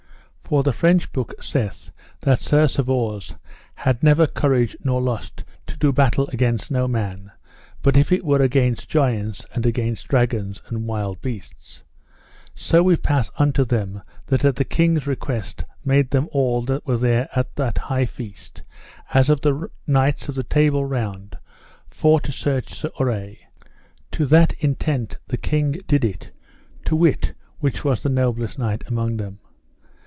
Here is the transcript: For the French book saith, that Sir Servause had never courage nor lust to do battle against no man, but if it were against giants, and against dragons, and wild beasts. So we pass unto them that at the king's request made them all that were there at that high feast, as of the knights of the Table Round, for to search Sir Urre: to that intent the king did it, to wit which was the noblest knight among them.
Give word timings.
For 0.51 0.63
the 0.63 0.73
French 0.73 1.13
book 1.13 1.41
saith, 1.41 1.91
that 2.23 2.41
Sir 2.41 2.67
Servause 2.67 3.37
had 3.75 4.03
never 4.03 4.27
courage 4.27 4.75
nor 4.83 4.99
lust 5.01 5.45
to 5.67 5.77
do 5.77 5.93
battle 5.93 6.27
against 6.33 6.69
no 6.69 6.89
man, 6.89 7.31
but 7.81 7.95
if 7.95 8.11
it 8.11 8.25
were 8.25 8.41
against 8.41 8.89
giants, 8.89 9.45
and 9.53 9.65
against 9.65 10.09
dragons, 10.09 10.61
and 10.67 10.85
wild 10.85 11.21
beasts. 11.21 11.85
So 12.53 12.83
we 12.83 12.97
pass 12.97 13.31
unto 13.37 13.63
them 13.63 14.01
that 14.25 14.43
at 14.43 14.57
the 14.57 14.65
king's 14.65 15.07
request 15.07 15.63
made 15.85 16.09
them 16.09 16.27
all 16.33 16.61
that 16.63 16.85
were 16.85 16.97
there 16.97 17.29
at 17.33 17.55
that 17.55 17.77
high 17.77 18.05
feast, 18.05 18.61
as 19.13 19.29
of 19.29 19.39
the 19.39 19.69
knights 19.87 20.27
of 20.27 20.35
the 20.35 20.43
Table 20.43 20.83
Round, 20.83 21.37
for 21.89 22.19
to 22.19 22.29
search 22.33 22.73
Sir 22.73 22.89
Urre: 22.99 23.37
to 24.11 24.25
that 24.25 24.51
intent 24.59 25.17
the 25.29 25.37
king 25.37 25.77
did 25.87 26.03
it, 26.03 26.31
to 26.83 26.95
wit 26.97 27.33
which 27.59 27.85
was 27.85 28.03
the 28.03 28.09
noblest 28.09 28.59
knight 28.59 28.83
among 28.85 29.15
them. 29.15 29.39